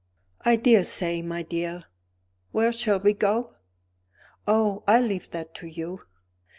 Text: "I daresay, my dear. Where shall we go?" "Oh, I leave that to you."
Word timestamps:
"I 0.43 0.55
daresay, 0.55 1.21
my 1.21 1.43
dear. 1.43 1.83
Where 2.51 2.71
shall 2.73 2.99
we 2.99 3.13
go?" 3.13 3.53
"Oh, 4.47 4.83
I 4.87 4.99
leave 4.99 5.29
that 5.29 5.53
to 5.53 5.67
you." 5.67 6.01